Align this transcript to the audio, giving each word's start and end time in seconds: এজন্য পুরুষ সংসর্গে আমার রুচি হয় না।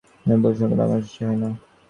এজন্য 0.21 0.41
পুরুষ 0.41 0.57
সংসর্গে 0.59 0.83
আমার 0.85 0.99
রুচি 0.99 1.21
হয় 1.25 1.37
না। 1.41 1.49